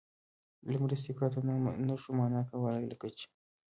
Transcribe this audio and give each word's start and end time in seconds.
له 0.71 0.77
مرستې 0.83 1.11
پرته 1.17 1.39
نه 1.87 1.95
شو 2.01 2.11
مانا 2.19 2.41
کولای، 2.49 2.83
لکه 2.91 3.07
چې 3.17 3.27